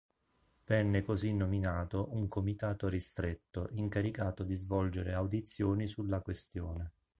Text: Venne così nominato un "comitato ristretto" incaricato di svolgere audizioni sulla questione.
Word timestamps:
Venne 0.65 1.03
così 1.03 1.31
nominato 1.35 2.07
un 2.15 2.27
"comitato 2.27 2.87
ristretto" 2.87 3.67
incaricato 3.73 4.41
di 4.43 4.55
svolgere 4.55 5.13
audizioni 5.13 5.85
sulla 5.85 6.21
questione. 6.21 6.93